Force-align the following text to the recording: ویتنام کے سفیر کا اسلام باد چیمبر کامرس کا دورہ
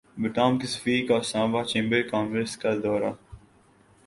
ویتنام 0.17 0.57
کے 0.59 0.67
سفیر 0.67 1.05
کا 1.07 1.15
اسلام 1.15 1.51
باد 1.51 1.65
چیمبر 1.65 2.01
کامرس 2.01 2.57
کا 2.57 2.69
دورہ 2.83 3.11